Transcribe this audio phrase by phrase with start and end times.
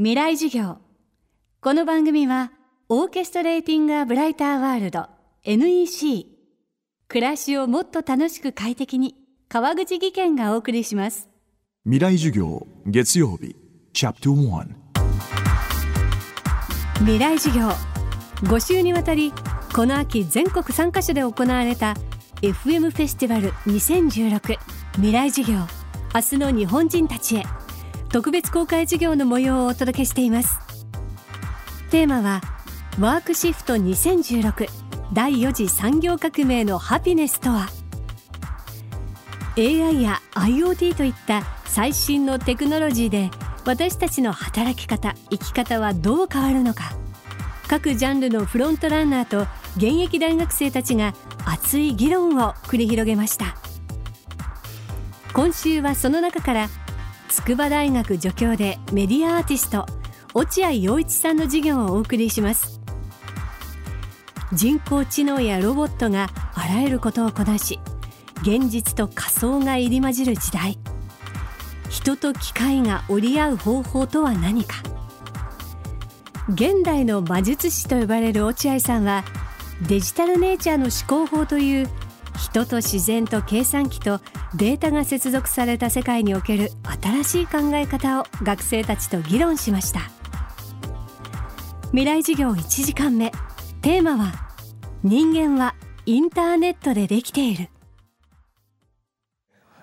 [0.00, 0.76] 未来授業。
[1.60, 2.52] この番組は
[2.88, 5.08] オーケストレーティング・ア・ブライター・ワールド
[5.42, 6.26] NEC
[7.08, 9.16] 暮らしをもっと楽しく快適に
[9.48, 11.28] 川口義賢がお送りします。
[11.82, 13.56] 未来授業月曜日
[13.92, 14.66] チャプター1
[17.00, 17.68] 未来授業。
[18.48, 19.32] 5週にわたり
[19.74, 21.96] この秋全国3カ所で行われた
[22.42, 24.58] FM フェスティバル2016
[24.92, 25.58] 未来授業。
[26.14, 27.42] 明日の日本人たちへ
[28.10, 30.58] 特別公開授業の模様をお届けしています。
[31.90, 32.40] テーマは
[32.98, 34.68] ワークシフト2016
[35.12, 37.68] 第4次産業革命のハピネスとは
[39.56, 43.30] ？AI や IoT といった最新のテクノロジーで
[43.64, 46.92] 私たちの働き方生き方はどう変わるのか？
[47.68, 49.42] 各ジャンルのフロントランナーと
[49.76, 51.12] 現役大学生たちが
[51.44, 53.56] 熱い議論を繰り広げました。
[55.34, 56.68] 今週はその中から
[57.28, 59.86] 筑波大学助教でメディアアーティスト
[60.34, 62.80] 落合陽一さんの授業をお送りします。
[64.52, 67.78] 人工知能やロボットがあらゆることをこなし
[68.40, 70.78] 現実と仮想が入り混じる時代。
[71.90, 74.76] 人と機械が折り合う方法とは何か。
[76.48, 79.22] 現代の魔術師と呼ばれる落合さんは
[79.86, 81.88] デジタルネイチャーの思考法という
[82.38, 84.20] 人と自然と計算機と
[84.54, 86.70] データが接続された世界における
[87.02, 90.00] 新しい考え方を学生たちと議論しました。
[91.90, 93.30] 未来授業1時間目。
[93.82, 94.32] テーマは
[95.02, 95.74] 人間は
[96.06, 97.68] インターネットでできている。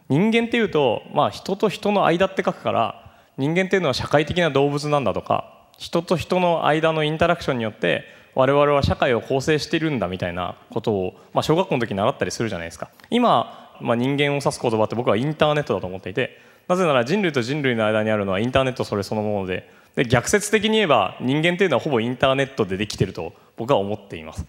[0.10, 8.04] 人間っていうと、まあ、人と人の間って書くから人間っていうのは社会的な動物なんだとか人と人の間のインタラクションによって
[8.36, 12.90] 我々は社会を構成しているんだみたいなことを、まあ、小学校の時に習ったりするじゃないですか。
[13.10, 24.46] 今、まあ、人間を指す言葉って僕はインターネットだと思っていてなぜなら人類と人類の間にあるのはインターネットそれそのものでで逆説的に言えば人間っていうのはほぼインターネットでできてると僕は思っています。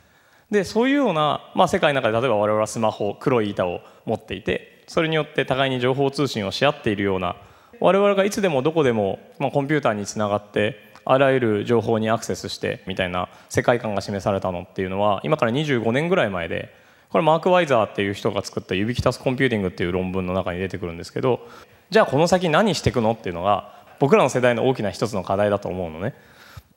[0.50, 7.36] でそういうような、まあ、世界の中で例えば我々はスマホ黒い板を持っていてそれによって互いに情報通信をし合っているような
[7.80, 16.72] 我々がいつでもどこでも、まあ、コンピューターにつながってあらゆる情報にアクセスしてみたいな世界観が示されたのっていうのは今から25年ぐらい前で
[17.10, 21.46] これマーク・ワイザーっていう人が作った「ユビキタス・コンピューティング」っていう論文の中に出てくるんですけど
[21.90, 23.12] じゃあこの先何していくの？
[23.12, 26.14] っていうのが僕らの世代の大きな一つの課題だと思うのね。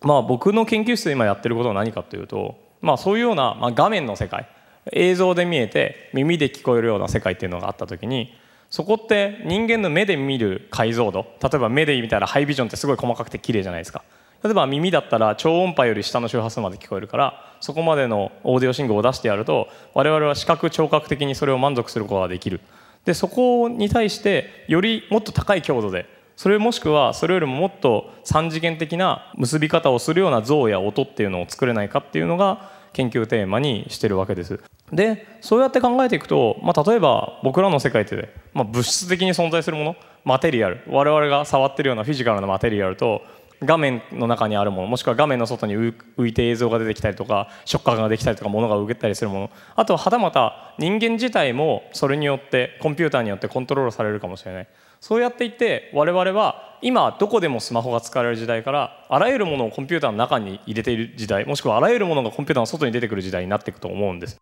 [0.01, 4.47] まあ、僕の研究室で今やってることは何かというと、まあ、そういうような、まあ、画面の世界
[4.93, 8.33] 映像で見えて耳で聞こえるような世界っていうのがあった時に
[8.69, 14.03] そこって人間の目で見る解像度例えば目で見たらハイビジョンってすごい細かくて綺麗じゃないですか
[14.43, 22.61] 例えば耳だったら超音波より下の周波数まで聞こえるからそこまでのオーディオ信号を出してやると我々は視覚聴覚的にそれを満足することができる。
[23.05, 26.05] でそこに対してよりもっと高い強度で
[26.35, 34.59] それもしくはそれよりももっと三次元的な結び方をするような像や音っていうのを作れないかっていうのが研究テーマにしてるわけです。
[34.91, 40.81] でそうやって考えていくと、まあ、例えば僕らの世界って、まあ、物質的に存在するものマテリアル。
[40.87, 43.21] 我々が触ってるようなフィジカルなマテリアルと
[43.63, 49.51] 画面の中にあるものもしくは画面の外に浮いて映像が出てきたりとか触覚ができたりとか物が動けたりするもの。
[49.75, 54.67] あとははたまた人間自体もそれによってコンピューターによってコントロールされるかもしれない。
[55.01, 64.37] そうやっていって我々は今どこでもスマホが使われる時代からあらゆるものをコンピューターの中に入れている時代もしくはあらゆるものがコンピューターの外に出てくる時代になっていくと思うんです。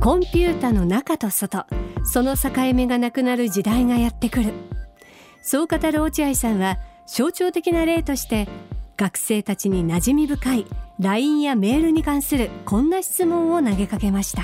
[0.00, 1.66] コンピュータの中と外
[2.04, 4.77] その境目がなくなる時代がやってくる。
[5.50, 6.76] そう語る落合さんは
[7.06, 8.46] 象徴的な例として
[8.98, 10.66] 学生たちに馴染み深い
[11.00, 14.42] LINE やメールに関するこんな質問を投げかけました。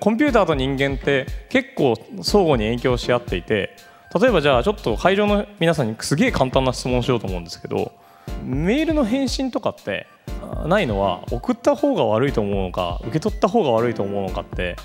[0.00, 3.74] コンピューターと人間って結構相互に影響し合っていて
[4.20, 7.92] 例えばじゃあちょっと会場の皆さんにすげえ簡単な質問をしようと思うんですけど
[8.42, 10.06] メールの返信とかって
[10.66, 14.76] ないのは送った方が悪いと思うのか受け取った方が悪いと思うのかって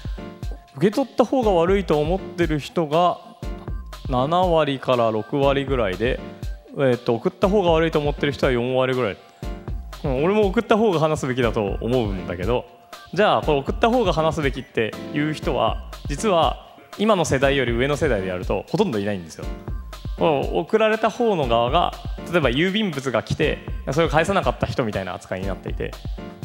[0.78, 3.29] 受け取った方が悪いと思ってる人が
[4.10, 6.20] 7割から6割ぐらいで、
[6.74, 9.18] えー、と送った方が悪いと思ってる人は4割ぐらい、
[10.04, 12.66] うん、俺も送った方が話すべきだと思うんだけど
[13.14, 19.46] じゃあこれ送った方が話すべきっていう人は実は今の世代より上の世代でやるとほとんどいないんですよ。
[20.20, 21.94] 送られた方の側が
[22.32, 23.60] 例えば郵便物が来て
[23.92, 25.92] それを返さなかった人みたいな扱いになっていて。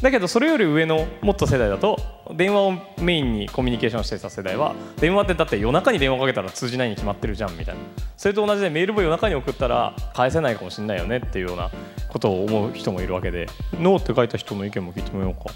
[0.03, 1.99] だけどそれより上のもっと世代だと
[2.35, 7.81] 電話をメインにコミュニケーションしてた世代は電話ってだって夜中に電話かけたら通じないに決まってるじゃんみたいな。
[8.17, 11.71] それと同じでメールも夜中に送ったら返せないかもしれないよねっていうような
[12.09, 13.47] ことを思う人もいるわけで。
[13.81, 15.53] ノーって書いた人の意見も聞いてみようか。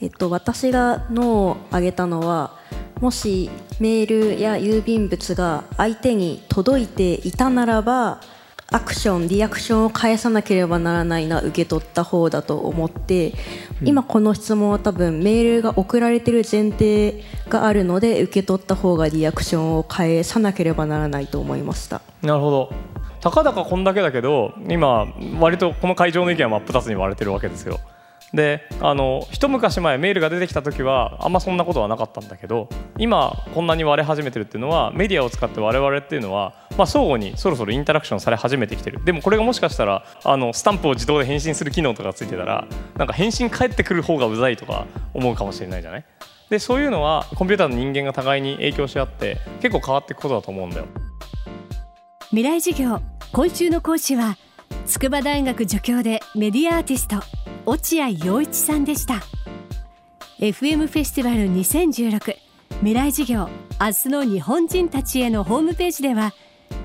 [0.00, 2.57] えっと、私がノーを挙げたのは
[3.00, 3.50] もし
[3.80, 8.20] メールや郵便物が相手に届いていたならば
[8.70, 13.32] アクションリアクションを返さなければならないな受け取った方だと思って、
[13.80, 22.02] うん、今この質問は多分メールが送られてる前提があるので受け取った方がリアクションを返さなければならないと思いました。
[22.20, 22.72] なるほど。
[23.20, 25.06] たかだかこんだけだけど今
[25.40, 27.80] 割とこの会場の意見は真っ二つに割れてるわけですよ
[28.34, 39.02] であの一昔前メールが出てきた時はあんまそんなことはなかったんだけど今こんなに割れ始めてるっていうのはメディアを使って我々っていうのは、まあ、相互にそろそろインタラクションされ始めてきてる。
[39.02, 42.66] でもこれがもしかしたらあのスタンプを自動で返信する機能とかついてたら
[42.98, 46.04] なんか返信返ってくる方がうざいとか思うかもしれないじゃない？
[46.50, 50.84] でそういうのはコンピューターの人間が互いに影響し合って結構変わっていくことだと思うんだよ。
[52.28, 53.00] 未来授業
[53.32, 54.36] 今週の講師は
[54.84, 57.16] 筑波大学助教でメディアアーティスト。
[57.68, 59.16] 落合陽一さんでした。
[60.38, 62.34] FM フェスティバル2016
[62.78, 66.32] 未来事業明日の日本人たちへのホームページでは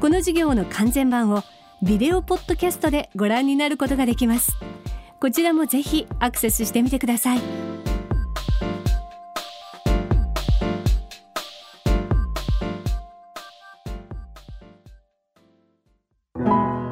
[0.02, 1.42] この授業の完全版を
[1.82, 4.58] ビデオポッドキャストでご覧になることができます。
[5.22, 7.40] こちらもぜひアクセスしてみてください。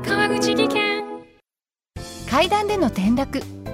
[0.05, 1.03] 川口技研。
[2.29, 3.60] 階段での転落